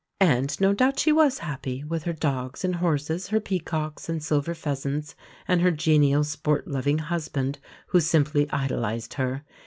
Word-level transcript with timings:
And 0.19 0.59
no 0.59 0.73
doubt 0.73 0.97
she 0.97 1.11
was 1.11 1.37
happy, 1.45 1.83
with 1.83 2.01
her 2.05 2.11
dogs 2.13 2.65
and 2.65 2.77
horses, 2.77 3.27
her 3.27 3.39
peacocks 3.39 4.09
and 4.09 4.23
silver 4.23 4.55
pheasants, 4.55 5.13
and 5.47 5.61
her 5.61 5.69
genial 5.69 6.23
sport 6.23 6.67
loving 6.67 6.97
husband 6.97 7.59
who 7.89 7.99
simply 7.99 8.49
idolised 8.49 9.13
her. 9.13 9.43